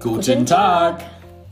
[0.00, 1.02] Guten Tag!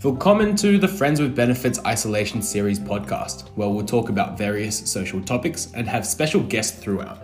[0.04, 5.20] Willkommen to the Friends with Benefits Isolation Series podcast, where we'll talk about various social
[5.20, 7.18] topics and have special guests throughout.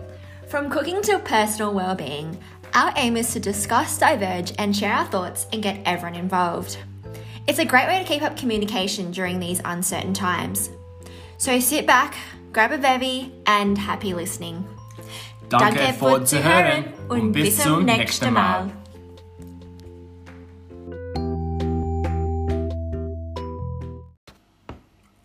[0.49, 2.37] From cooking to personal well-being,
[2.73, 6.77] our aim is to discuss, diverge, and share our thoughts and get everyone involved.
[7.47, 10.71] It's a great way to keep up communication during these uncertain times.
[11.37, 12.17] So sit back,
[12.51, 14.65] grab a bevy, and happy listening.
[15.47, 18.71] Danke für zuhören und bis zum nächsten Mal.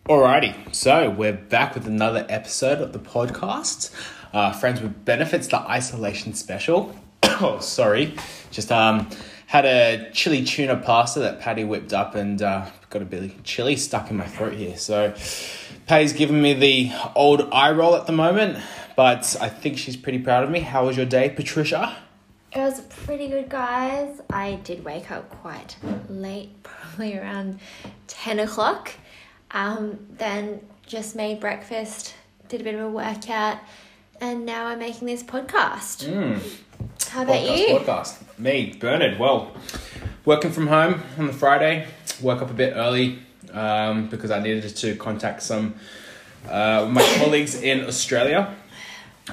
[0.09, 3.93] Alrighty, so we're back with another episode of the podcast.
[4.33, 6.95] Uh, Friends with Benefits, the isolation special.
[7.23, 8.15] oh, sorry,
[8.49, 9.07] just um
[9.45, 13.43] had a chili tuna pasta that Patty whipped up and uh, got a bit of
[13.43, 14.75] chili stuck in my throat here.
[14.77, 15.13] So
[15.85, 18.57] Patty's giving me the old eye roll at the moment,
[18.95, 20.61] but I think she's pretty proud of me.
[20.61, 21.95] How was your day, Patricia?
[22.51, 24.21] It was pretty good, guys.
[24.31, 25.75] I did wake up quite
[26.09, 27.59] late, probably around
[28.07, 28.93] 10 o'clock.
[29.51, 32.15] Um, then just made breakfast,
[32.47, 33.59] did a bit of a workout,
[34.21, 36.03] and now I'm making this podcast.
[37.09, 37.75] How about podcast, you?
[37.75, 38.39] Podcast.
[38.39, 39.19] Me, Bernard.
[39.19, 39.51] Well,
[40.25, 41.87] working from home on the Friday.
[42.21, 43.19] Woke up a bit early
[43.53, 45.75] um, because I needed to contact some
[46.47, 48.55] uh, my colleagues in Australia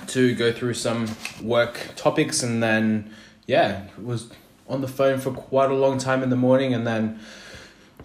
[0.08, 1.08] to go through some
[1.42, 3.10] work topics, and then
[3.46, 4.30] yeah, was
[4.68, 7.20] on the phone for quite a long time in the morning, and then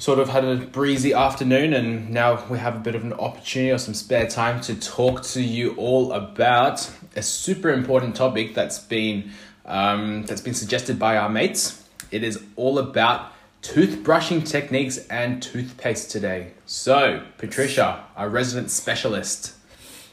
[0.01, 3.71] sort of had a breezy afternoon and now we have a bit of an opportunity
[3.71, 8.79] or some spare time to talk to you all about a super important topic that's
[8.79, 9.29] been
[9.67, 11.87] um, that's been suggested by our mates.
[12.09, 16.53] It is all about toothbrushing techniques and toothpaste today.
[16.65, 19.53] So patricia our resident specialist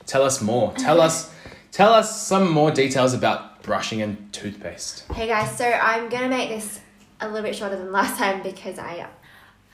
[0.04, 0.74] tell us more.
[0.74, 1.32] Tell us
[1.72, 5.10] tell us some more details about brushing and toothpaste.
[5.14, 6.78] Hey guys, so I'm gonna make this
[7.22, 9.08] a little bit shorter than last time because I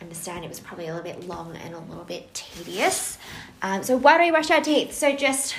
[0.04, 3.18] understand it was probably a little bit long and a little bit tedious.
[3.62, 4.92] Um, so why do we brush our teeth?
[4.92, 5.56] So just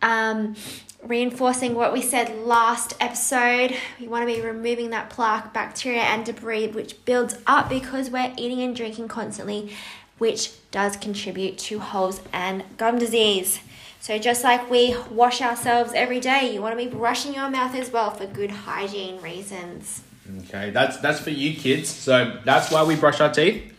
[0.00, 0.56] um,
[1.02, 6.24] reinforcing what we said last episode, we want to be removing that plaque, bacteria, and
[6.24, 9.72] debris which builds up because we're eating and drinking constantly,
[10.18, 13.60] which does contribute to holes and gum disease.
[14.00, 17.74] So just like we wash ourselves every day, you want to be brushing your mouth
[17.74, 20.02] as well for good hygiene reasons.
[20.38, 21.88] Okay, that's that's for you kids.
[21.88, 23.72] So that's why we brush our teeth.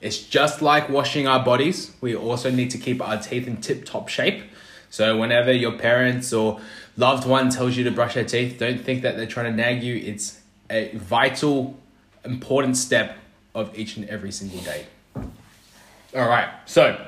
[0.00, 1.94] It's just like washing our bodies.
[2.00, 4.44] We also need to keep our teeth in tip top shape.
[4.90, 6.60] So whenever your parents or
[6.96, 9.82] loved one tells you to brush their teeth, don't think that they're trying to nag
[9.82, 9.96] you.
[9.96, 10.40] It's
[10.70, 11.78] a vital,
[12.24, 13.16] important step
[13.54, 14.86] of each and every single day.
[16.14, 16.48] All right.
[16.66, 17.04] So,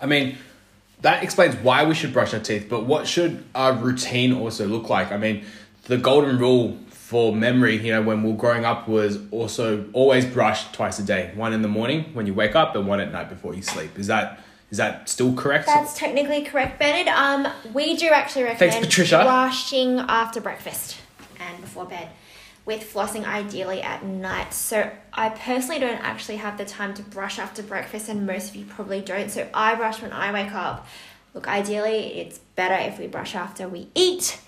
[0.00, 0.38] I mean,
[1.02, 4.88] that explains why we should brush our teeth, but what should our routine also look
[4.88, 5.12] like?
[5.12, 5.44] I mean,
[5.84, 6.78] the golden rule
[7.10, 11.02] for memory, you know, when we were growing up was also always brush twice a
[11.02, 11.32] day.
[11.34, 13.98] One in the morning when you wake up and one at night before you sleep.
[13.98, 14.38] Is that
[14.70, 15.66] is that still correct?
[15.66, 17.08] That's technically correct, Bernard.
[17.08, 19.24] Um, we do actually recommend Thanks, Patricia.
[19.24, 20.98] washing after breakfast
[21.40, 22.10] and before bed,
[22.64, 24.54] with flossing ideally at night.
[24.54, 28.54] So I personally don't actually have the time to brush after breakfast, and most of
[28.54, 29.32] you probably don't.
[29.32, 30.86] So I brush when I wake up.
[31.34, 34.38] Look, ideally, it's better if we brush after we eat,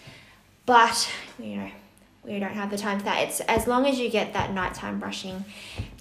[0.64, 1.70] but you know
[2.24, 3.22] we don't have the time for that.
[3.28, 5.44] It's as long as you get that nighttime brushing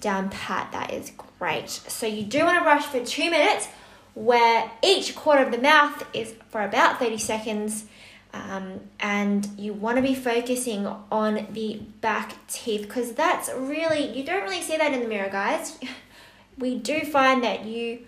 [0.00, 1.68] down pat, that is great.
[1.68, 3.68] So you do want to brush for two minutes,
[4.14, 7.86] where each quarter of the mouth is for about 30 seconds.
[8.34, 14.24] Um, and you want to be focusing on the back teeth because that's really, you
[14.24, 15.78] don't really see that in the mirror, guys.
[16.58, 18.00] We do find that you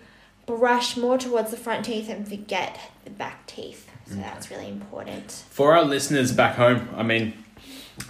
[0.45, 3.89] brush more towards the front teeth and forget the back teeth.
[4.07, 5.31] So that's really important.
[5.49, 7.33] For our listeners back home, I mean,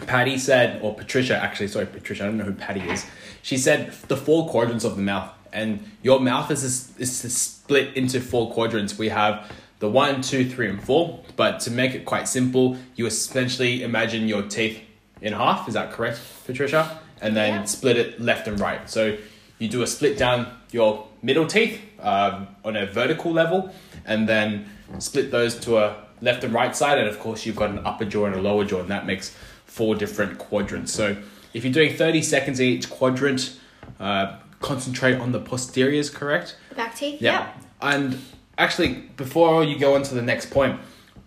[0.07, 3.05] Patty said, or Patricia, actually, sorry, Patricia, I don't know who Patty is.
[3.41, 6.63] She said the four quadrants of the mouth, and your mouth is
[6.97, 8.97] is split into four quadrants.
[8.97, 11.23] We have the one, two, three, and four.
[11.35, 14.79] But to make it quite simple, you essentially imagine your teeth
[15.21, 15.67] in half.
[15.67, 16.99] Is that correct, Patricia?
[17.21, 17.63] And then Yeah.
[17.65, 18.89] split it left and right.
[18.89, 19.17] So
[19.59, 23.69] you do a split down your middle teeth um, on a vertical level,
[24.05, 24.65] and then
[24.99, 26.97] split those to a left and right side.
[26.97, 29.35] And of course, you've got an upper jaw and a lower jaw, and that makes
[29.75, 30.93] four different quadrants.
[30.93, 31.17] So
[31.53, 33.59] if you're doing 30 seconds in each quadrant,
[33.99, 36.55] uh, concentrate on the posteriors, correct?
[36.77, 37.21] Back teeth?
[37.21, 37.39] Yeah.
[37.39, 37.55] Yep.
[37.81, 38.21] And
[38.57, 40.79] actually, before you go on to the next point,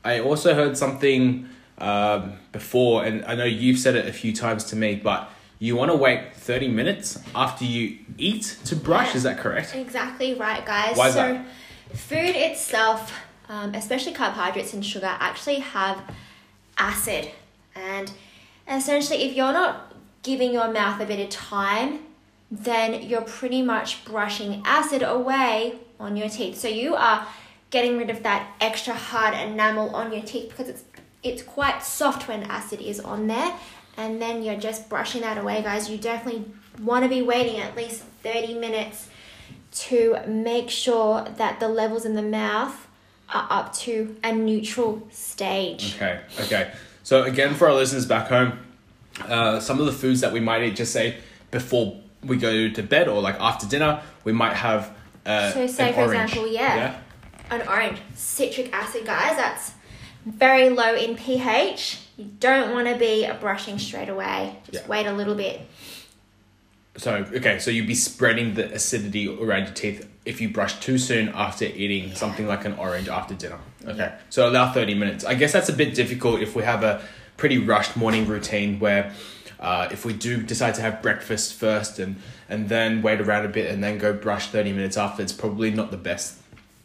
[0.03, 1.47] I also heard something
[1.77, 5.77] um, before, and I know you've said it a few times to me, but you
[5.77, 9.75] want to wait 30 minutes after you eat to brush, is that correct?
[9.75, 10.97] Exactly right, guys.
[10.97, 11.47] Why is so, that?
[11.95, 13.13] food itself,
[13.51, 16.03] um, especially carbohydrates and sugar, actually have
[16.79, 17.31] acid.
[17.75, 18.11] And
[18.71, 19.93] essentially, if you're not
[20.23, 22.01] giving your mouth a bit of time,
[22.51, 26.59] then you're pretty much brushing acid away on your teeth.
[26.59, 27.27] So you are
[27.71, 30.85] getting rid of that extra hard enamel on your teeth because it's
[31.23, 33.53] it's quite soft when acid is on there
[33.97, 36.45] and then you're just brushing that away guys you definitely
[36.81, 39.09] want to be waiting at least 30 minutes
[39.73, 42.87] to make sure that the levels in the mouth
[43.35, 46.73] are up to a neutral stage Okay, okay.
[47.09, 48.59] So again, for our listeners back home,
[49.23, 51.17] uh, some of the foods that we might eat, just say
[51.51, 54.95] before we go to bed or like after dinner, we might have.
[55.25, 56.33] Uh, So say for orange.
[56.33, 56.99] example, yeah.
[57.51, 59.73] an orange citric acid guys that's
[60.27, 64.89] very low in ph you don't want to be brushing straight away just Yeah.
[64.91, 65.63] wait a little bit
[66.99, 70.99] So okay, so you'd be spreading the acidity around your teeth if you brush too
[70.99, 73.59] soon after eating something like an orange after dinner.
[73.87, 75.25] Okay, so allow thirty minutes.
[75.25, 77.03] I guess that's a bit difficult if we have a
[77.37, 79.13] pretty rushed morning routine where.
[79.61, 82.15] Uh, if we do decide to have breakfast first and,
[82.49, 85.73] and then wait around a bit and then go brush 30 minutes after, it's probably
[85.73, 86.39] not the best.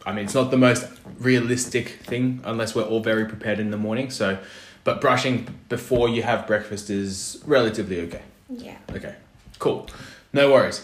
[0.07, 0.87] I mean, it's not the most
[1.19, 4.09] realistic thing unless we're all very prepared in the morning.
[4.09, 4.39] So,
[4.83, 8.23] but brushing before you have breakfast is relatively okay.
[8.49, 9.15] yeah Okay,
[9.59, 9.87] cool.
[10.33, 10.83] No worries.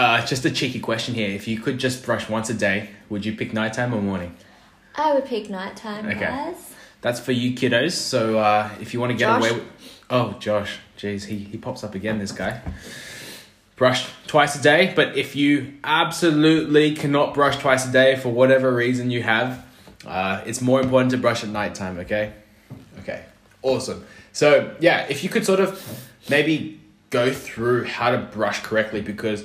[0.00, 1.28] Uh, just a cheeky question here.
[1.28, 4.34] If you could just brush once a day, would you pick nighttime or morning?
[4.94, 6.20] i would pick nighttime Okay.
[6.20, 7.92] guys That's for you kiddos.
[7.92, 9.40] So uh, if you want to get Josh?
[9.40, 9.68] away with.
[10.08, 10.78] Oh, Josh.
[10.96, 12.62] Jeez, he, he pops up again, this guy.
[13.76, 18.74] Brush twice a day, but if you absolutely cannot brush twice a day for whatever
[18.74, 19.66] reason you have,
[20.06, 22.32] uh, it's more important to brush at nighttime, okay?
[23.00, 23.22] Okay,
[23.60, 24.06] awesome.
[24.32, 25.70] So, yeah, if you could sort of
[26.30, 26.80] maybe
[27.10, 29.44] go through how to brush correctly, because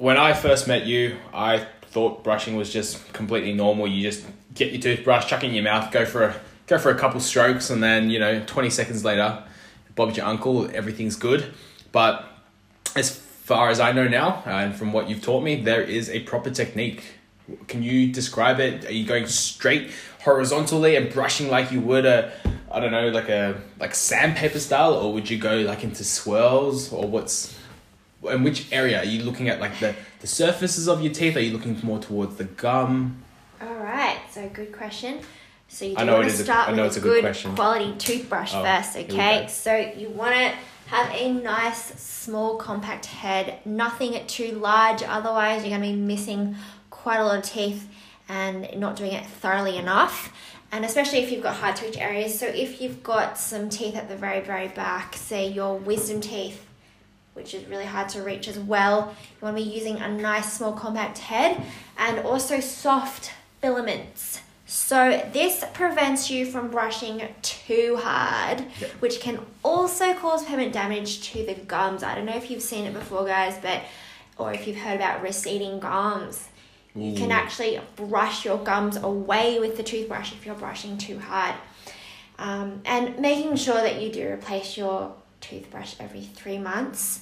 [0.00, 3.86] when I first met you, I thought brushing was just completely normal.
[3.86, 4.24] You just
[4.54, 7.20] get your toothbrush, chuck it in your mouth, go for a go for a couple
[7.20, 9.44] strokes, and then you know, twenty seconds later,
[9.94, 10.70] Bob's your uncle.
[10.74, 11.52] Everything's good.
[11.92, 12.26] But
[12.96, 16.20] as far as I know now, and from what you've taught me, there is a
[16.20, 17.02] proper technique.
[17.68, 18.86] Can you describe it?
[18.86, 19.90] Are you going straight
[20.22, 22.32] horizontally and brushing like you would a,
[22.70, 26.90] I don't know, like a like sandpaper style, or would you go like into swirls,
[26.90, 27.59] or what's
[28.24, 29.60] in which area are you looking at?
[29.60, 31.36] Like the the surfaces of your teeth?
[31.36, 33.22] Are you looking more towards the gum?
[33.62, 35.20] all right so good question
[35.68, 37.22] so you I do know want to a- start I know with a a good
[37.22, 40.54] good quality toothbrush Oh, first okay so you want to
[40.86, 46.56] have a nice small compact head nothing too large otherwise you're going to be missing
[46.88, 47.86] quite a lot of teeth
[48.30, 50.32] and not doing it thoroughly enough
[50.72, 53.94] and especially if you've got hard to reach areas so if you've got some teeth
[53.94, 56.64] at the very very back say your wisdom teeth
[57.34, 59.14] which is really hard to reach as well.
[59.40, 61.62] You want to be using a nice small compact head
[61.98, 64.40] and also soft filaments.
[64.66, 68.90] So this prevents you from brushing too hard Yep.
[69.00, 72.02] which can also cause permanent damage to the gums.
[72.02, 73.82] I don't know if you've seen it before guys but
[74.38, 76.48] or if you've heard about receding gums.
[76.94, 81.54] You can actually brush your gums away with the toothbrush if you're brushing too hard.
[82.38, 87.20] Um, and making sure that you do replace your toothbrush every three months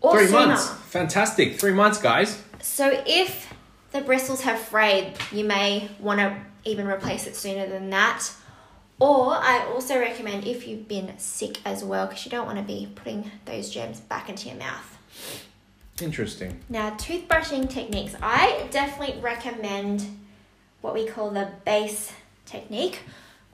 [0.00, 0.48] or Three sooner.
[0.48, 0.68] months.
[0.90, 1.58] Fantastic.
[1.58, 2.42] Three months, guys.
[2.60, 3.52] So if
[3.92, 8.26] the bristles have frayed, you may want to even replace it sooner than that.
[9.00, 12.64] Or I also recommend if you've been sick as well, because you don't want to
[12.64, 14.98] be putting those germs back into your mouth.
[16.00, 16.60] Interesting.
[16.68, 18.14] Now, toothbrushing techniques.
[18.22, 20.04] I definitely recommend
[20.80, 22.12] what we call the Bass
[22.46, 23.00] technique,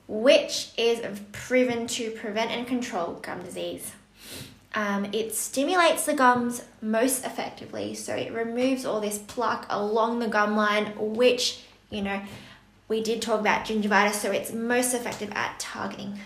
[0.07, 3.93] which is proven to prevent and control gum disease.
[4.73, 10.27] Um, it stimulates the gums most effectively, so it removes all this plaque along the
[10.27, 11.59] gum line, which,
[11.89, 12.21] you know,
[12.87, 16.19] we did talk about gingivitis, so it's most effective at targeting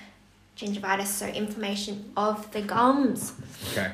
[0.58, 3.34] gingivitis, so inflammation of the gums.
[3.72, 3.92] Okay.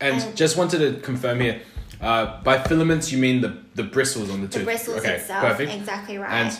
[0.00, 1.60] And And- just wanted to confirm here.
[2.00, 4.64] Uh, by filaments, you mean the, the bristles on the The tooth?
[4.64, 5.72] bristles okay, itself, perfect.
[5.72, 6.32] exactly right.
[6.32, 6.58] And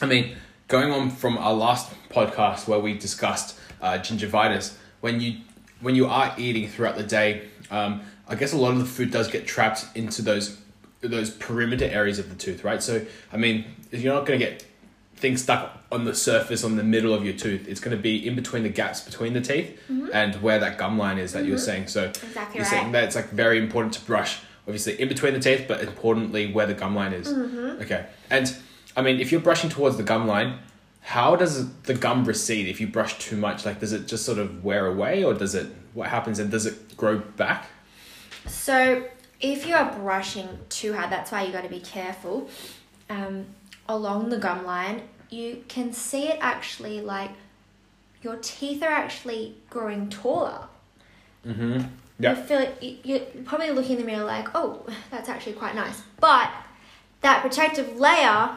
[0.00, 0.36] I mean,
[0.68, 5.38] going on from our last podcast where we discussed uh, gingivitis, when you
[5.80, 9.10] when you are eating throughout the day, um, I guess a lot of the food
[9.10, 10.58] does get trapped into those
[11.00, 12.82] those perimeter areas of the tooth, right?
[12.82, 14.64] So I mean, you're not going to get
[15.16, 17.68] things stuck on the surface on the middle of your tooth.
[17.68, 19.78] It's going to be in between the gaps between the teeth
[20.12, 21.88] and where that gum line is that you're saying.
[21.88, 22.26] So Mm-hmm.
[22.26, 22.70] Exactly you're right.
[22.70, 26.50] saying that it's like very important to brush, obviously in between the teeth, but importantly
[26.52, 27.28] where the gum line is.
[27.28, 27.82] Mm-hmm.
[27.82, 28.56] Okay, and
[28.96, 30.58] I mean, if you're brushing towards the gum line,
[31.04, 33.64] how does the gum recede if you brush too much?
[33.66, 35.68] Like, does it just sort of wear away, or does it?
[35.92, 37.66] What happens, and does it grow back?
[38.46, 39.04] So
[39.40, 42.48] if you are brushing too hard, that's why you got to be careful.
[43.10, 43.46] Um,
[43.88, 47.30] along the gum line, you can see it actually like
[48.22, 50.66] your teeth are actually growing taller.
[51.46, 51.82] Mm-hmm.
[52.18, 52.38] Yeah.
[52.38, 55.74] You feel it, you- you're probably looking in the mirror like, oh, that's actually quite
[55.74, 56.02] nice.
[56.18, 56.50] But
[57.20, 58.56] that protective layer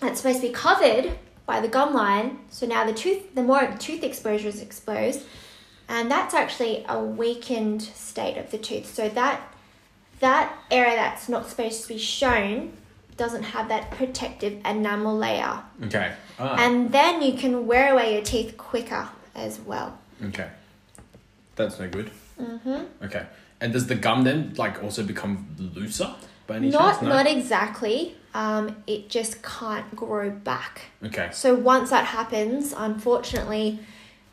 [0.00, 1.12] that's supposed to be covered
[1.46, 5.22] by the gum line, so now the tooth, the more the tooth exposure is exposed,
[5.88, 8.86] and that's actually a weakened state of the tooth.
[8.94, 9.40] So that
[10.20, 12.72] that area that's not supposed to be shown
[13.16, 16.12] doesn't have that protective enamel layer, Okay.
[16.38, 16.56] Ah.
[16.58, 19.98] and then you can wear away your teeth quicker as well.
[20.26, 20.48] okay.
[21.56, 22.10] That's no good.
[22.40, 23.04] Mm-hmm.
[23.06, 23.26] Okay.
[23.60, 26.14] And does the gum then like also become looser
[26.46, 27.02] by any Not chance?
[27.02, 27.08] No.
[27.08, 28.14] not exactly.
[28.34, 30.82] Um, it just can't grow back.
[31.04, 31.30] okay.
[31.32, 33.80] So once that happens, unfortunately,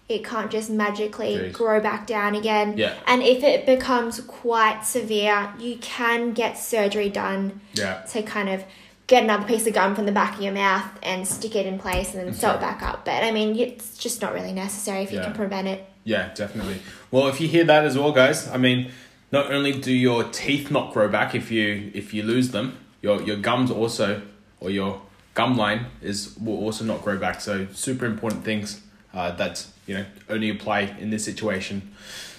[0.07, 1.53] it can't just magically Jeez.
[1.53, 2.77] grow back down again.
[2.77, 2.93] Yeah.
[3.07, 8.01] And if it becomes quite severe, you can get surgery done Yeah.
[8.11, 8.63] to kind of
[9.07, 11.79] get another piece of gum from the back of your mouth and stick it in
[11.79, 13.05] place and then sew it back up.
[13.05, 15.85] But I mean, it's just not really necessary if you can prevent it.
[16.03, 16.81] Yeah, definitely.
[17.11, 18.91] Well, if you hear that as well, guys, I mean,
[19.31, 23.21] not only do your teeth not grow back if you if you lose them, your
[23.21, 24.21] your gums also
[24.59, 25.01] or your
[25.35, 27.39] gum line is will also not grow back.
[27.39, 28.81] So super important things
[29.13, 31.93] uh, that you know only apply in this situation.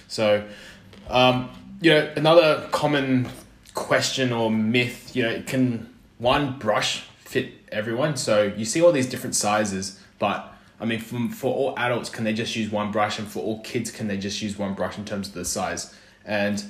[0.09, 0.43] So,
[1.09, 1.49] um,
[1.81, 3.29] you know, another common
[3.73, 8.17] question or myth, you know, can one brush fit everyone?
[8.17, 12.23] So you see all these different sizes, but I mean, from, for all adults, can
[12.23, 14.97] they just use one brush, and for all kids, can they just use one brush
[14.97, 15.93] in terms of the size?
[16.25, 16.63] And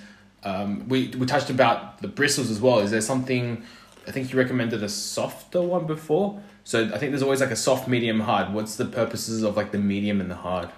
[0.44, 2.80] um, we we touched about the bristles as well.
[2.80, 3.64] Is there something?
[4.08, 6.42] I think you recommended a softer one before.
[6.64, 8.54] So I think there's always like a soft, medium, hard.
[8.54, 10.70] What's the purposes of like the medium and the hard?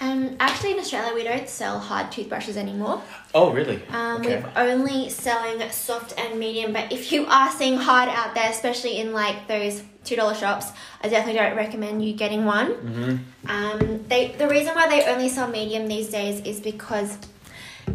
[0.00, 3.00] Um, actually, in Australia, we don't sell hard toothbrushes anymore.
[3.34, 3.80] Oh, really?
[3.90, 4.42] Um, okay.
[4.42, 8.98] We're only selling soft and medium, but if you are seeing hard out there, especially
[8.98, 10.72] in like those two dollar shops,
[11.02, 12.72] I definitely don't recommend you getting one.
[12.72, 13.50] Mm-hmm.
[13.50, 17.16] Um, they the reason why they only sell medium these days is because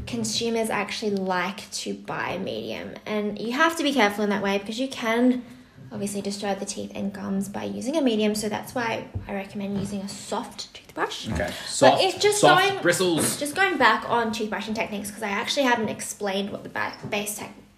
[0.05, 4.57] consumers actually like to buy medium, and you have to be careful in that way
[4.57, 5.43] because you can
[5.91, 8.35] obviously destroy the teeth and gums by using a medium.
[8.35, 11.29] So that's why I recommend using a soft toothbrush.
[11.29, 11.51] Okay.
[11.65, 12.03] Soft.
[12.03, 13.37] it's just soft going- bristles.
[13.37, 17.37] Just going back on toothbrushing techniques because I actually haven't explained what the ba- Bass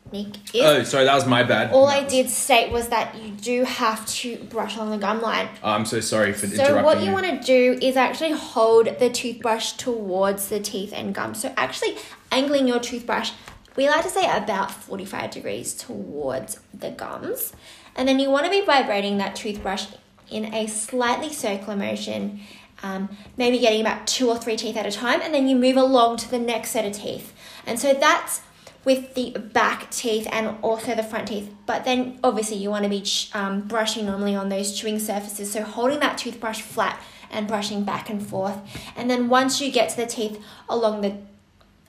[0.10, 0.62] technique is.
[0.62, 1.72] Oh, sorry, that was my bad.
[1.72, 5.50] All I did state was that you do have to brush along the gum line.
[5.64, 9.00] Oh, I'm so sorry for So interrupting what you want to do is actually hold
[9.00, 11.42] the toothbrush towards the teeth and gums.
[11.42, 11.98] So actually
[12.32, 13.32] angling your toothbrush,
[13.76, 17.54] we like to say about 45 degrees towards the gums.
[17.96, 19.88] And then you want to be vibrating that toothbrush
[20.30, 22.40] in a slightly circular motion,
[22.84, 25.76] um, maybe getting about two or three teeth at a time, and then you move
[25.76, 27.34] along to the next set of teeth.
[27.66, 28.42] And so that's
[28.90, 31.54] with the back teeth and also the front teeth.
[31.68, 33.06] But then obviously you want to be
[33.36, 35.52] um, brushing normally on those chewing surfaces.
[35.52, 38.58] So holding that toothbrush flat and brushing back and forth.
[38.96, 41.18] And then once you get to the teeth along the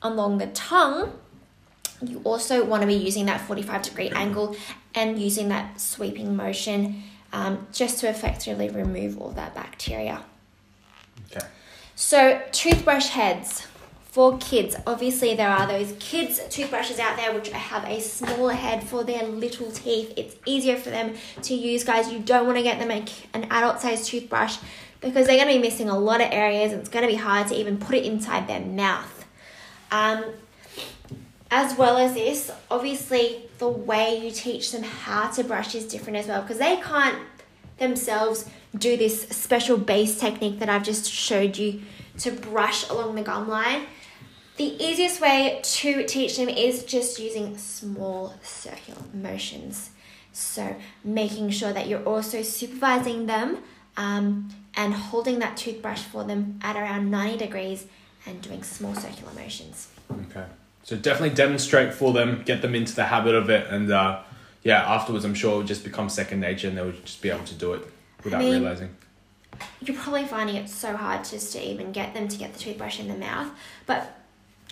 [0.03, 1.19] along the tongue,
[2.03, 4.55] you also want to be using that 45 degree angle
[4.95, 7.03] and using that sweeping motion
[7.33, 10.23] um, just to effectively remove all that bacteria.
[11.31, 11.47] Okay.
[11.95, 13.67] So, toothbrush heads
[14.11, 14.75] for kids.
[14.87, 19.23] Obviously, there are those kids' toothbrushes out there which have a smaller head for their
[19.23, 20.13] little teeth.
[20.17, 22.13] It's easier for them to use, guys.
[22.13, 24.59] You don't want to get them an adult sized toothbrush
[25.01, 27.17] because they're going to be missing a lot of areas and it's going to be
[27.17, 29.27] hard to even put it inside their mouth.
[29.93, 30.25] Um,
[31.51, 36.19] as well as this, obviously, the way you teach them how to brush is different
[36.19, 37.19] as well because they can't
[37.79, 41.83] themselves do this special Bass technique that I've just showed you
[42.19, 43.87] to brush along the gum line.
[44.61, 49.89] The easiest way to teach them is just using small circular motions.
[50.33, 53.63] So, making sure that you're also supervising them
[53.97, 57.87] um, and holding that toothbrush for them at around 90 degrees
[58.27, 59.89] and doing small circular motions.
[60.29, 60.45] Okay.
[60.83, 64.21] So definitely demonstrate for them, get them into the habit of it, and uh,
[64.63, 67.47] yeah, afterwards I'm sure it will just become second nature, and they'll just be able
[67.47, 67.91] to do it
[68.25, 68.95] without mean- realizing.
[69.81, 73.01] you're probably finding it so hard just to even get them to get the toothbrush
[73.01, 73.49] in the mouth.
[73.87, 74.19] But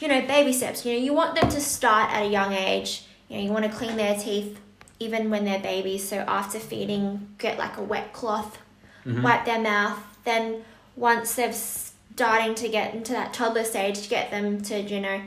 [0.00, 0.84] you know, baby steps.
[0.84, 3.04] You know, you want them to start at a young age.
[3.28, 4.58] You know, you want to clean their teeth
[5.00, 6.08] even when they're babies.
[6.08, 8.58] So after feeding, get like a wet cloth,
[9.04, 9.22] mm-hmm.
[9.22, 9.98] wipe their mouth.
[10.24, 10.64] Then
[10.96, 15.20] once they're starting to get into that toddler stage, to get them to you know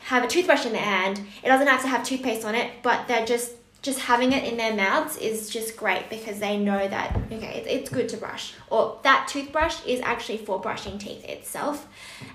[0.00, 1.20] have a toothbrush in their hand.
[1.42, 4.56] It doesn't have to have toothpaste on it, but they're just just having it in
[4.56, 8.54] their mouths is just great because they know that okay, it's, it's good to brush.
[8.68, 11.86] Or that toothbrush is actually for brushing teeth itself.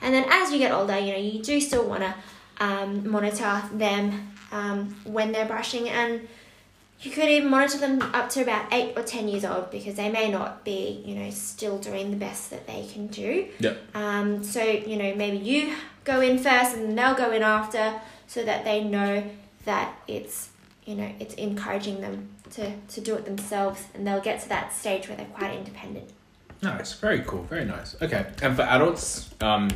[0.01, 2.15] And then as you get older, you know, you do still want to
[2.59, 6.27] um, monitor them um, when they're brushing and
[7.01, 10.09] you could even monitor them up to about eight or ten years old because they
[10.09, 13.47] may not be, you know, still doing the best that they can do.
[13.59, 13.95] Yep.
[13.95, 18.43] Um, so you know, maybe you go in first and they'll go in after, so
[18.43, 19.23] that they know
[19.65, 20.49] that it's
[20.91, 24.73] you know it's encouraging them to to do it themselves, and they'll get to that
[24.73, 26.09] stage where they're quite independent.
[26.61, 27.95] Nice, very cool, very nice.
[28.01, 29.69] Okay, and for adults, um,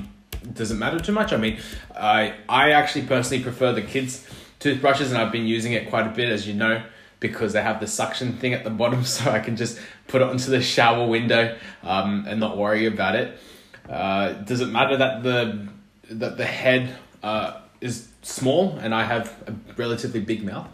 [0.54, 1.32] does it matter too much?
[1.32, 1.58] I mean,
[1.96, 4.28] I I actually personally prefer the kids'
[4.60, 6.84] toothbrushes, and I've been using it quite a bit, as you know,
[7.22, 10.28] because they have the suction thing at the bottom, so I can just put it
[10.28, 13.40] onto the shower window um, and not worry about it.
[13.90, 15.70] Uh, does it matter that the
[16.10, 16.94] that the head
[17.24, 20.68] uh, is small and I have a relatively big mouth?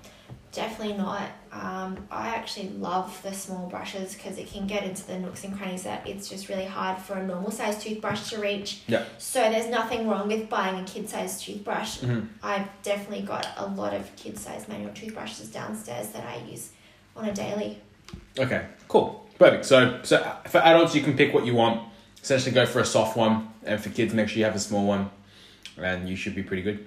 [0.51, 1.29] Definitely not.
[1.53, 5.57] Um, I actually love the small brushes because it can get into the nooks and
[5.57, 8.81] crannies that it's just really hard for a normal sized toothbrush to reach.
[8.87, 9.05] Yeah.
[9.17, 11.99] So there's nothing wrong with buying a kid sized toothbrush.
[11.99, 12.27] Mhm.
[12.43, 16.71] I've definitely got a lot of kid sized manual toothbrushes downstairs that I use
[17.15, 17.79] on a daily.
[18.37, 19.65] Okay, cool, perfect.
[19.65, 21.81] So, so for adults, you can pick what you want.
[22.21, 24.85] Essentially, go for a soft one, and for kids, make sure you have a small
[24.85, 25.09] one,
[25.77, 26.85] and you should be pretty good.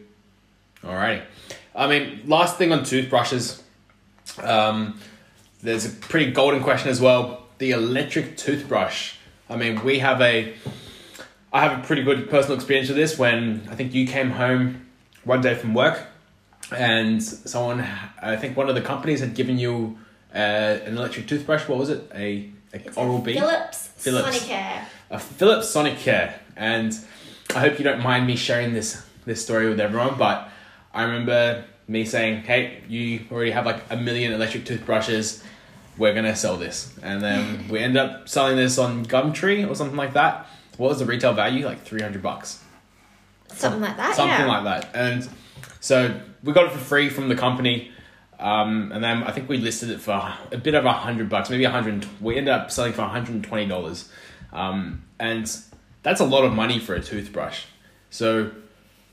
[0.83, 1.23] Alrighty.
[1.75, 3.63] I mean, last thing on toothbrushes.
[4.43, 5.01] Um,
[5.63, 7.47] there's a pretty golden question as well.
[7.59, 9.15] The electric toothbrush.
[9.49, 10.55] I mean, we have a.
[11.53, 13.19] I have a pretty good personal experience with this.
[13.19, 14.87] When I think you came home
[15.25, 16.07] one day from work,
[16.77, 17.87] and someone,
[18.21, 19.99] I think one of the companies had given you
[20.35, 21.69] uh, an electric toothbrush.
[21.69, 22.11] What was it?
[22.15, 23.35] A, a Oral B.
[23.35, 24.39] Philips, Philips.
[24.39, 24.85] Sonicare.
[25.11, 26.99] a Philips Sonicare, and
[27.55, 30.17] I hope you don't mind me sharing this this story with everyone.
[30.19, 30.49] But
[30.95, 35.43] I remember me saying, "Hey, you already have like a million electric toothbrushes.
[35.99, 39.97] We're gonna sell this," and then we end up selling this on Gumtree or something
[39.97, 40.47] like that.
[40.77, 41.67] What was the retail value?
[41.67, 42.65] Like three hundred bucks
[43.49, 44.17] Something like that.
[44.17, 44.47] something yeah.
[44.47, 44.91] like that.
[44.95, 45.29] And
[45.81, 47.91] so we got it for free from the company.
[48.39, 51.51] Um, and then I think we listed it for a bit over a hundred bucks,
[51.51, 52.07] maybe a hundred.
[52.21, 54.11] We ended up selling for one hundred and twenty dollars,
[54.53, 55.51] um, and
[56.03, 57.65] that's a lot of money for a toothbrush.
[58.11, 58.51] So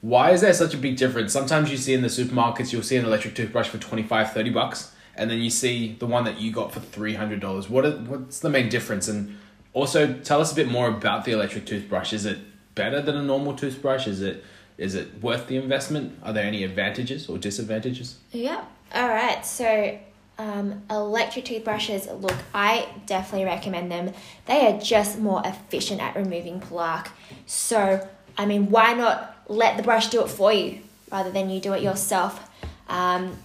[0.01, 1.31] why is there such a big difference?
[1.31, 4.91] Sometimes you see in the supermarkets, you'll see an electric toothbrush for 25, 30 bucks,
[5.15, 7.69] and then you see the one that you got for three hundred dollars.
[7.69, 9.07] What are, what's the main difference?
[9.07, 9.37] And
[9.73, 12.13] also tell us a bit more about the electric toothbrush.
[12.13, 12.39] Is it
[12.75, 14.07] better than a normal toothbrush?
[14.07, 14.43] Is it
[14.77, 16.17] is it worth the investment?
[16.23, 18.17] Are there any advantages or disadvantages?
[18.31, 18.63] Yeah.
[18.95, 19.45] All right.
[19.45, 19.99] So,
[20.39, 22.07] um, electric toothbrushes.
[22.07, 24.13] Look, I definitely recommend them.
[24.47, 27.11] They are just more efficient at removing plaque.
[27.45, 30.79] So, I mean, why not let the brush do it for you
[31.11, 32.49] rather than you do it yourself?
[32.87, 33.37] Um,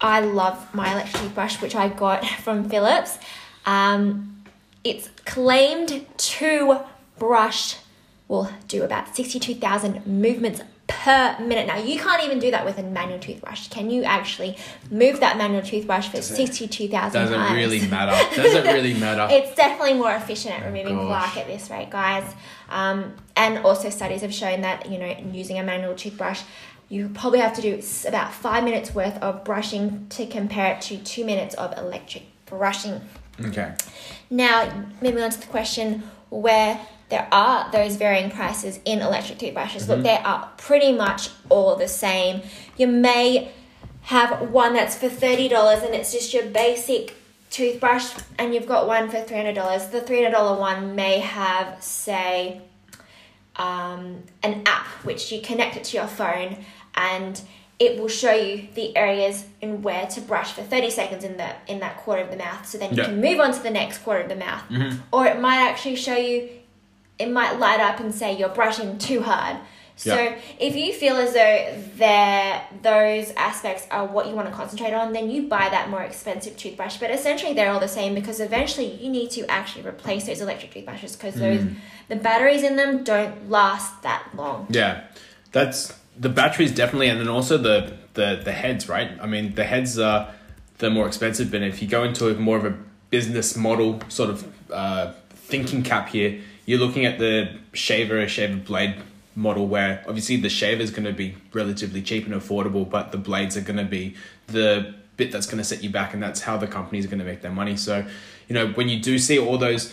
[0.00, 3.18] I love my electric brush, which I got from Philips.
[3.64, 4.44] Um,
[4.84, 6.80] it's claimed to
[7.18, 7.76] brush
[8.32, 10.62] will do about 62,000 movements
[11.00, 11.66] per minute.
[11.66, 13.68] Now, you can't even do that with a manual toothbrush.
[13.68, 14.56] Can you actually
[14.90, 17.54] move that manual toothbrush for Doesn't- 62,000 Doesn't times?
[17.56, 18.36] really matter.
[18.40, 19.26] Does it really matter?
[19.34, 21.32] It's definitely more efficient at removing Oh, gosh.
[21.32, 22.24] plaque at this rate, guys.
[22.70, 26.42] Um, and also, studies have shown that you know using a manual toothbrush,
[26.88, 30.98] you probably have to do about five minutes worth of brushing to compare it to
[30.98, 33.00] two minutes of electric brushing.
[33.46, 33.74] okay.
[34.30, 36.78] Now, moving on to the question where
[37.12, 39.86] there are those varying prices in electric toothbrushes.
[39.86, 42.40] Look, they are pretty much all the same.
[42.78, 43.52] You may
[44.04, 47.14] have one that's for $30 and it's just your basic
[47.50, 49.90] toothbrush, and you've got one for $300.
[49.90, 52.62] The $300 one may have, say,
[53.56, 57.42] um, an app which you connect it to your phone and
[57.78, 61.50] it will show you the areas and where to brush for 30 seconds in the
[61.66, 63.06] in that quarter of the mouth so then you Yeah.
[63.08, 65.00] can move on to the next quarter of the mouth Mhm.
[65.12, 66.48] or it might actually show you
[67.18, 69.56] it might light up and say you're brushing too hard
[69.94, 70.38] so Yeah.
[70.58, 75.12] if you feel as though there those aspects are what you want to concentrate on
[75.12, 78.90] then you buy that more expensive toothbrush but essentially they're all the same because eventually
[78.94, 81.74] you need to actually replace those electric toothbrushes because those Mm.
[82.08, 85.02] the batteries in them don't last that long Yeah,
[85.52, 89.10] that's the batteries definitely, and then also the the the heads, right?
[89.20, 90.28] I mean, the heads are
[90.78, 92.74] the more expensive, but if you go into a more of a
[93.08, 95.12] business model sort of uh,
[95.50, 98.96] thinking cap here, you're looking at the shaver, shaver blade
[99.34, 103.18] model, where obviously the shaver is going to be relatively cheap and affordable, but the
[103.18, 104.14] blades are going to be
[104.48, 107.18] the bit that's going to set you back, and that's how the companies are going
[107.18, 107.76] to make their money.
[107.76, 108.06] So,
[108.48, 109.92] you know, when you do see all those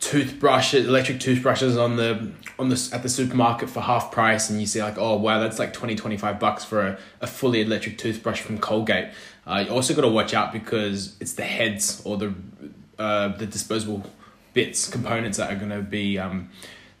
[0.00, 4.66] toothbrushes, electric toothbrushes on the on the at the supermarket for half price, and you
[4.66, 8.40] see like, oh wow, that's like 20, 25 bucks for a, a fully electric toothbrush
[8.40, 9.10] from Colgate.
[9.46, 12.34] Uh, you also got to watch out because it's the heads or the
[12.98, 14.04] uh, the disposable
[14.52, 16.50] bits components that are going to be um,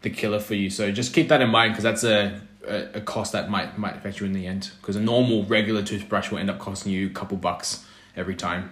[0.02, 0.70] the killer for you.
[0.70, 3.96] So just keep that in mind because that's a, a a cost that might might
[3.96, 4.70] affect you in the end.
[4.80, 7.84] Because a normal regular toothbrush will end up costing you a couple bucks
[8.16, 8.70] every time.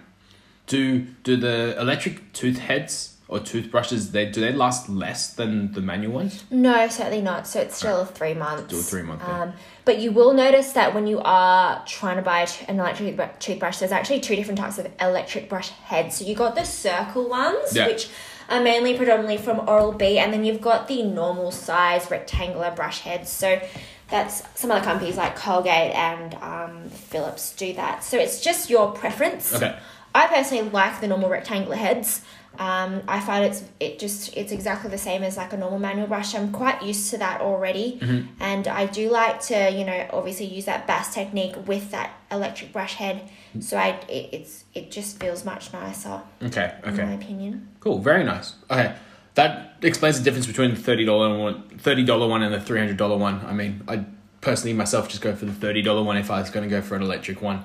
[0.67, 5.81] do do the electric tooth heads or toothbrushes they do they last less than the
[5.81, 6.43] manual ones?
[6.49, 7.45] No, certainly not.
[7.47, 8.65] So it's still a three months.
[8.65, 9.23] Still a three month.
[9.23, 9.53] Um,
[9.85, 13.91] but you will notice that when you are trying to buy an electric toothbrush, there's
[13.91, 16.15] actually two different types of electric brush heads.
[16.17, 17.85] So you got the circle ones, Yeah.
[17.87, 18.09] which
[18.49, 23.01] are mainly predominantly from Oral B, and then you've got the normal size rectangular brush
[23.01, 23.29] heads.
[23.29, 23.61] So
[24.09, 28.03] that's some other companies like Colgate and um, Philips do that.
[28.03, 29.53] So it's just your preference.
[29.53, 29.77] Okay.
[30.15, 32.21] I personally like the normal rectangular heads.
[32.57, 36.07] Um, I find it's it just it's exactly the same as like a normal manual
[36.07, 36.35] brush.
[36.35, 37.99] I'm quite used to that already,
[38.39, 42.73] and I do like to you know obviously use that bass technique with that electric
[42.73, 43.29] brush head.
[43.59, 47.69] So I it, it's it just feels much nicer Okay, in my okay, opinion.
[47.79, 48.55] cool, very nice.
[48.69, 48.93] Okay,
[49.35, 52.79] that explains the difference between the thirty dollar one, thirty dollar one, and the three
[52.79, 53.45] hundred dollar one.
[53.45, 54.03] I mean, I
[54.41, 56.81] personally myself just go for the thirty dollar one if I was going to go
[56.81, 57.63] for an electric one,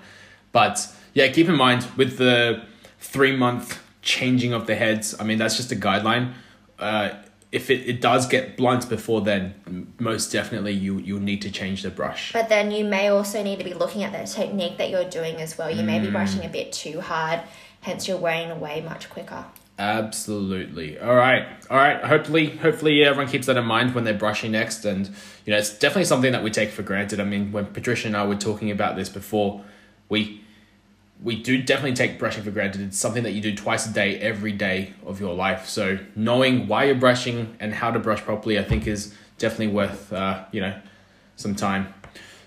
[0.53, 2.63] but yeah, keep in mind with the
[3.01, 5.15] three month changing of the heads.
[5.19, 6.35] I mean, that's just a guideline.
[6.79, 7.11] Uh,
[7.51, 11.83] if it, it does get blunt before then, most definitely you you'll need to change
[11.83, 12.33] the brush.
[12.33, 15.37] But then you may also need to be looking at the technique that you're doing
[15.37, 15.71] as well.
[15.71, 17.41] You may be brushing a bit too hard,
[17.81, 19.45] hence you're wearing away much quicker.
[19.79, 20.99] Absolutely.
[20.99, 21.47] All right.
[21.69, 22.03] All right.
[22.05, 24.85] Hopefully, hopefully everyone keeps that in mind when they're brushing next.
[24.85, 25.09] And
[25.45, 27.19] you know, it's definitely something that we take for granted.
[27.21, 29.65] I mean, when Patricia and I were talking about this before,
[30.09, 30.44] we
[31.23, 32.83] we do definitely take brushing for granted.
[32.83, 35.67] It's something that you do twice a day, every day of your life.
[35.67, 40.13] So knowing why you're brushing and how to brush properly, I think, is definitely worth
[40.13, 40.79] uh, you know
[41.37, 41.93] some time.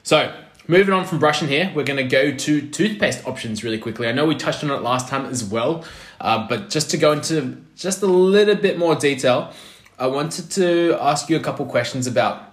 [0.04, 0.34] So
[0.68, 4.08] moving on from brushing here, we're going to go to toothpaste options really quickly.
[4.08, 5.84] I know we touched on it last time as well,
[6.22, 9.54] uh, but just to go into just a little bit more detail,
[10.00, 12.47] I wanted to ask you a couple questions about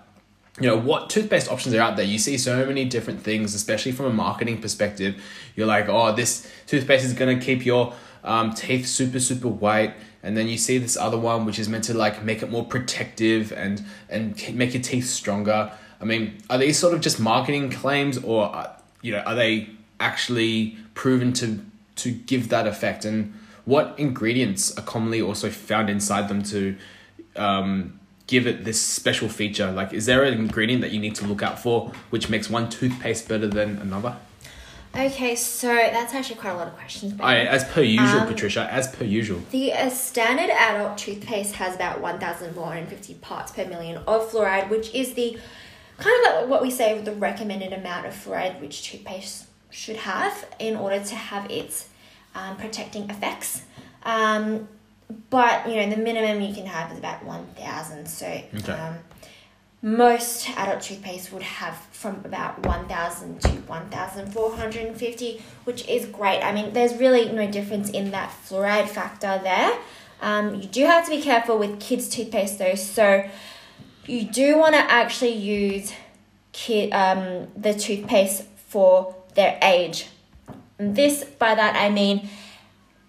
[0.60, 2.04] you know what toothpaste options are out there.
[2.04, 5.22] You see so many different things especially from a marketing perspective.
[5.56, 9.94] You're like oh this toothpaste is going to keep your um, teeth super super white.
[10.22, 12.64] And then you see this other one which is meant to like make it more
[12.64, 15.72] protective and and make your teeth stronger.
[16.00, 19.70] I mean are these sort of just marketing claims or uh, you know are they
[19.98, 21.64] actually proven to
[21.96, 23.04] to give that effect?
[23.04, 26.76] And what ingredients are commonly also found inside them to
[27.36, 29.70] um, give it this special feature?
[29.70, 32.68] Like, is there an ingredient that you need to look out for which makes one
[32.70, 34.16] toothpaste better than another?
[34.96, 37.20] Okay, so that's actually quite a lot of questions.
[37.20, 39.40] I, as per usual, Um, Patricia, as per usual.
[39.50, 45.14] The uh, standard adult toothpaste has about 1,450 parts per million of fluoride, which is
[45.14, 45.36] the
[45.98, 50.46] kind of like what we say the recommended amount of fluoride which toothpaste should have
[50.60, 51.88] in order to have its
[52.36, 53.62] um, protecting effects.
[54.04, 54.68] Um,
[55.30, 58.06] but you know the minimum you can have is about 1,000.
[58.06, 58.72] So Okay.
[58.72, 58.98] um,
[59.82, 66.72] most adult toothpaste would have from about 1000 to 1450 which is great i mean
[66.72, 69.78] there's really no difference in that fluoride factor there
[70.22, 73.28] um, you do have to be careful with kids toothpaste though so
[74.06, 75.92] you do want to actually use
[76.52, 80.06] kid um, the toothpaste for their age
[80.78, 82.26] and this by that i mean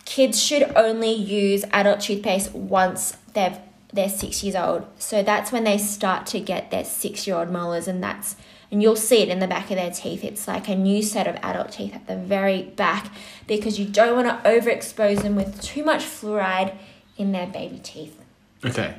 [0.05, 3.57] kids should only use adult toothpaste once they've
[3.93, 4.85] they're six years old.
[4.99, 8.35] So that's when they start to get their six year old molars, and that's
[8.71, 10.23] and you'll see it in the back of their teeth.
[10.23, 13.11] It's like a new set of adult teeth at the very back
[13.47, 16.75] because you don't want to overexpose them with too much fluoride
[17.17, 18.19] in their baby teeth.
[18.63, 18.95] Okay.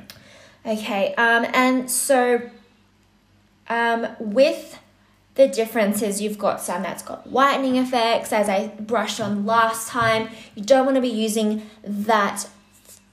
[0.65, 2.49] Okay, um, and so
[3.69, 4.79] um, with
[5.37, 9.87] the difference is you've got some that's got whitening effects, as I brushed on last
[9.87, 10.29] time.
[10.55, 12.49] You don't want to be using that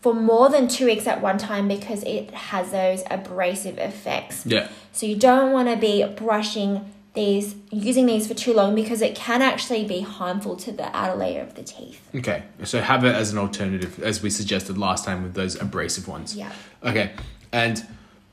[0.01, 4.45] for more than two weeks at one time because it has those abrasive effects.
[4.47, 4.69] Yeah.
[4.93, 9.15] So you don't want to be brushing these, using these for too long because it
[9.15, 12.01] can actually be harmful to the outer layer of the teeth.
[12.15, 12.43] Okay.
[12.65, 16.35] So have it as an alternative, as we suggested last time with those abrasive ones.
[16.35, 16.53] Yeah.
[16.83, 17.13] Okay.
[17.53, 17.87] And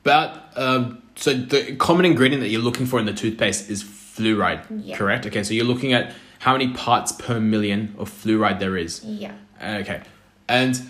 [0.04, 4.64] about um, so the common ingredient that you're looking for in the toothpaste is fluoride.
[4.84, 4.96] Yeah.
[4.96, 5.26] Correct.
[5.26, 5.42] Okay.
[5.42, 9.04] So you're looking at how many parts per million of fluoride there is.
[9.04, 9.34] Yeah.
[9.62, 10.02] Okay.
[10.48, 10.80] And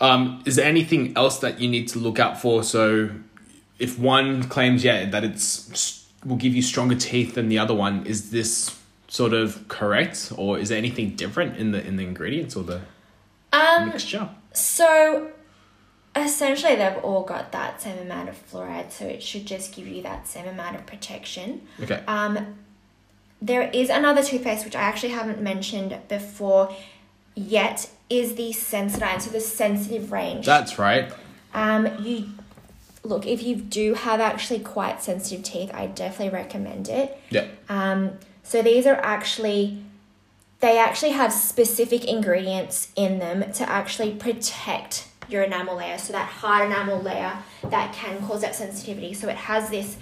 [0.00, 2.62] um, is there anything else that you need to look out for?
[2.62, 3.10] So
[3.78, 8.04] if one claims, yeah, that it's will give you stronger teeth than the other one,
[8.04, 8.76] is this
[9.08, 12.80] sort of correct, or is there anything different in the in the ingredients or the
[13.52, 14.28] Um, mixture?
[14.52, 15.30] So
[16.16, 20.02] essentially, they've all got that same amount of fluoride, so it should just give you
[20.02, 21.66] that same amount of protection.
[21.80, 22.02] Okay.
[22.06, 22.56] Um,
[23.42, 26.74] there is another toothpaste which I actually haven't mentioned before
[27.34, 27.90] yet.
[28.08, 30.46] Is the Sensodyne, so the sensitive range.
[30.46, 31.12] That's right.
[31.52, 32.28] Um, you
[33.02, 37.20] look if you do have actually quite sensitive teeth, I definitely recommend it.
[37.30, 37.48] Yeah.
[37.68, 38.12] Um,
[38.44, 39.82] so these are actually
[40.60, 45.98] they actually have specific ingredients in them to actually protect your enamel layer.
[45.98, 49.14] So that hard enamel layer that can cause that sensitivity.
[49.14, 49.96] So it has this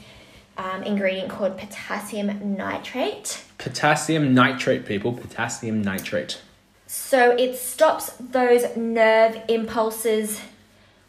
[0.56, 3.44] um, ingredient called potassium nitrate.
[3.58, 5.12] Potassium nitrate, people.
[5.12, 6.40] Potassium nitrate.
[6.86, 10.40] So it stops those nerve impulses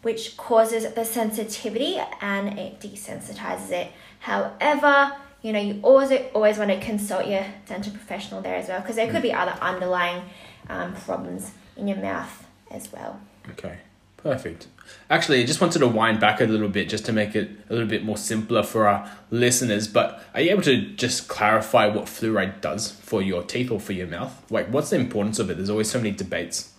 [0.02, 3.92] which causes the sensitivity and it desensitizes it.
[4.20, 8.82] However, you know, you always always want to consult your dental professional there as well
[8.82, 10.24] because there could be other underlying
[10.70, 13.20] um, problems in your mouth as well.
[13.50, 13.78] Okay,
[14.26, 14.68] perfect.
[15.08, 17.74] Actually, I just wanted to wind back a little bit just to make it a
[17.74, 19.88] little bit more simpler for our listeners.
[19.88, 23.94] But are you able to just clarify what fluoride does for your teeth or for
[23.94, 24.34] your mouth?
[24.50, 25.58] Like, what's the importance of it?
[25.58, 26.74] There's always so many debates.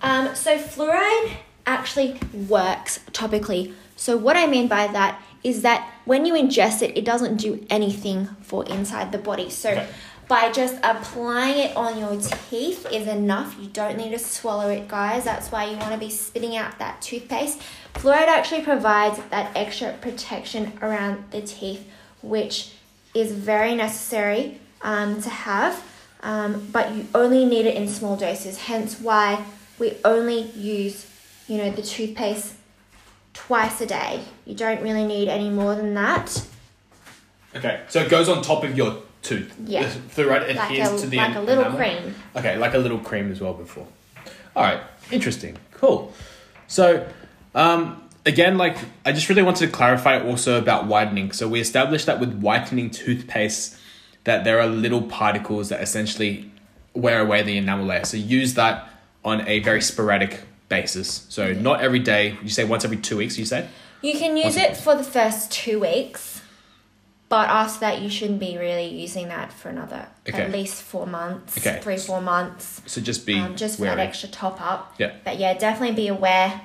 [0.00, 3.74] Um, so fluoride actually works topically.
[3.96, 7.66] So what I mean by that is that when you ingest it, it doesn't do
[7.68, 9.50] anything for inside the body.
[9.50, 9.88] So Okay.
[10.28, 13.56] By just applying it on your teeth is enough.
[13.58, 15.24] You don't need to swallow it, guys.
[15.24, 17.60] That's why you want to be spitting out that toothpaste.
[17.94, 21.88] Fluoride actually provides that extra protection around the teeth,
[22.20, 22.74] which
[23.14, 25.82] is very necessary um, to have.
[26.22, 28.58] Um, but you only need it in small doses.
[28.58, 29.44] Hence why
[29.78, 31.10] we only use,
[31.46, 32.54] you know, the toothpaste
[33.32, 34.20] twice a day.
[34.44, 36.44] You don't really need any more than that.
[37.56, 39.54] Okay, so it goes on top of your tooth.
[39.64, 39.86] Yeah.
[39.86, 41.78] The fluoride Like adheres a, to the like a little enamel?
[41.78, 42.14] cream.
[42.36, 43.86] Okay, like a little cream as well before.
[44.56, 46.12] All right, interesting, cool.
[46.66, 47.08] So,
[47.54, 51.32] um, again, like I just really wanted to clarify also about whitening.
[51.32, 53.76] So we established that with whitening toothpaste,
[54.24, 56.50] that there are little particles that essentially
[56.94, 58.04] wear away the enamel layer.
[58.04, 58.88] So use that
[59.24, 61.26] on a very sporadic basis.
[61.28, 62.36] So not every day.
[62.42, 63.38] You say once every two weeks.
[63.38, 63.68] You say.
[64.02, 66.37] You can use it for the first two weeks,
[67.28, 70.42] but after that, you shouldn't be really using that for another Okay.
[70.42, 71.78] at least four months, Okay.
[71.82, 73.96] three, four months, So just be um, just for wary.
[73.96, 74.94] that extra top up.
[74.98, 75.12] Yeah.
[75.24, 76.60] But yeah, definitely be aware.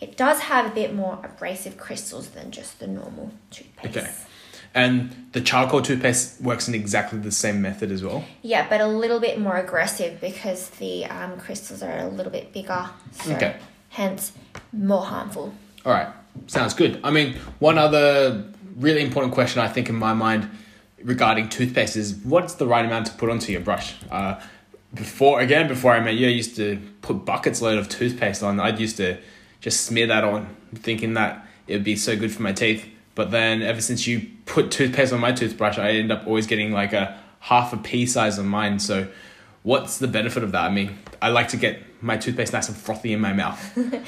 [0.00, 3.96] It does have a bit more abrasive crystals than just the normal toothpaste.
[3.96, 4.10] Okay.
[4.76, 8.24] And the charcoal toothpaste works in exactly the same method as well.
[8.42, 12.52] Yeah, but a little bit more aggressive because the um, crystals are a little bit
[12.52, 12.90] bigger.
[13.12, 13.56] So Okay.
[13.90, 14.32] Hence,
[14.72, 15.54] more harmful.
[15.86, 16.08] All right,
[16.48, 16.98] sounds good.
[17.04, 18.44] I mean, one other
[18.76, 20.48] really important question I think in my mind
[21.02, 23.94] regarding toothpaste is what's the right amount to put onto your brush?
[24.10, 24.40] Uh,
[24.92, 28.60] before again, before I met you, I used to put buckets load of toothpaste on.
[28.60, 29.18] I'd used to
[29.60, 32.86] just smear that on, thinking that it would be so good for my teeth.
[33.14, 36.72] But then, ever since you put toothpaste on my toothbrush, I end up always getting
[36.72, 38.78] like a half a pea size on mine.
[38.78, 39.08] So,
[39.62, 40.64] what's the benefit of that?
[40.64, 43.78] I mean, I like to get my toothpaste nice and frothy in my mouth.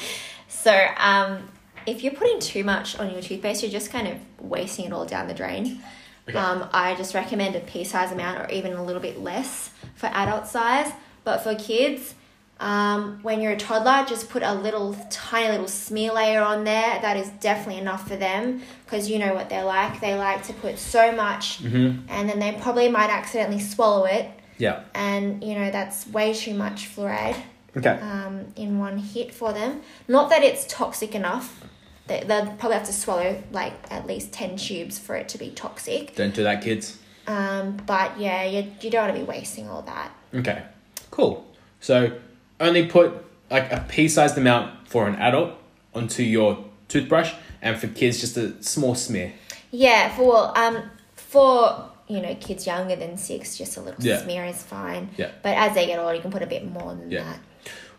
[0.48, 1.48] So, um,
[1.86, 5.06] if you're putting too much on your toothpaste, you're just kind of wasting it all
[5.06, 5.80] down the drain.
[6.28, 6.36] Okay.
[6.36, 10.06] Um, I just recommend a pea size amount or even a little bit less for
[10.06, 10.90] adult size.
[11.22, 12.14] But for kids,
[12.58, 16.98] um, when you're a toddler, just put a little tiny little smear layer on there.
[17.02, 20.00] That is definitely enough for them because you know what they're like.
[20.00, 22.06] They like to put so much Mm-hmm.
[22.08, 24.28] and then they probably might accidentally swallow it.
[24.58, 24.84] Yeah.
[24.94, 27.36] And you know, that's way too much fluoride
[27.76, 27.90] Okay.
[28.00, 29.82] um, in one hit for them.
[30.08, 31.62] Not that it's toxic enough.
[32.06, 35.50] They, they'll probably have to swallow like at least 10 tubes for it to be
[35.50, 36.14] toxic.
[36.14, 36.98] Don't do that, kids.
[37.26, 40.12] Um, but yeah, you, you don't want to be wasting all that.
[40.34, 40.62] Okay,
[41.10, 41.46] cool.
[41.80, 42.16] So
[42.60, 45.54] only put like a pea-sized amount for an adult
[45.94, 49.32] onto your toothbrush, and for kids just a small smear.
[49.72, 54.22] Yeah, for um, for you know kids younger than six, just a little Yeah.
[54.22, 55.10] smear is fine.
[55.16, 55.30] Yeah.
[55.42, 57.24] But as they get older, you can put a bit more than Yeah.
[57.24, 57.38] that.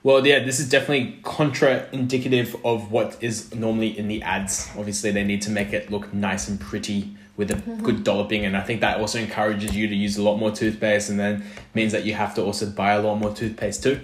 [0.03, 4.69] Well, yeah, this is definitely contra-indicative of what is normally in the ads.
[4.77, 8.57] Obviously, they need to make it look nice and pretty with a good dolloping, and
[8.57, 11.91] I think that also encourages you to use a lot more toothpaste, and then means
[11.91, 13.99] that you have to also buy a lot more toothpaste too.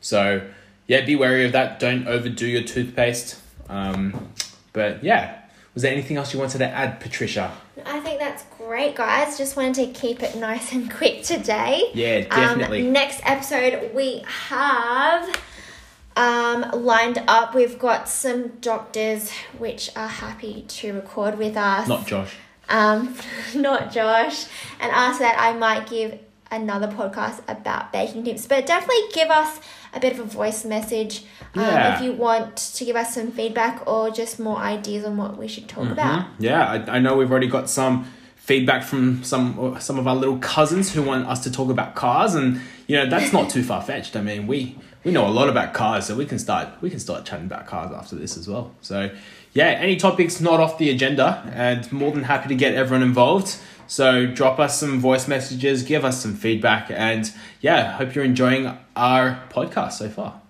[0.00, 0.42] So,
[0.86, 1.80] yeah, be wary of that.
[1.80, 3.40] Don't overdo your toothpaste.
[3.68, 4.28] Um,
[4.72, 5.37] but yeah,
[5.78, 7.52] was there anything else you wanted to add, Patricia?
[7.86, 9.38] I think that's great, guys.
[9.38, 11.92] Just wanted to keep it nice and quick today.
[11.94, 12.84] Yeah, definitely.
[12.84, 15.40] Um, next episode, we have
[16.16, 17.54] um, lined up.
[17.54, 21.86] We've got some doctors which are happy to record with us.
[21.86, 22.34] Not Josh.
[22.68, 23.14] um,
[23.54, 24.46] not Josh.
[24.80, 26.18] And after that, I might give
[26.50, 28.46] another podcast about baking tips.
[28.46, 29.60] But definitely give us
[29.94, 31.96] a bit of a voice message um, Yeah.
[31.96, 35.48] if you want to give us some feedback or just more ideas on what we
[35.48, 36.20] should talk about.
[36.20, 36.26] Mhm.
[36.40, 38.06] Yeah, I, I know we've already got some
[38.36, 42.34] feedback from some some of our little cousins who want us to talk about cars,
[42.34, 44.16] and you know that's not too far fetched.
[44.16, 46.98] I mean, we we know a lot about cars, so we can start we can
[47.00, 48.72] start chatting about cars after this as well.
[48.80, 49.10] So
[49.52, 53.56] yeah, any topics not off the agenda, and more than happy to get everyone involved.
[53.88, 58.76] So drop us some voice messages, give us some feedback, and yeah, hope you're enjoying
[58.94, 60.40] our podcast so far.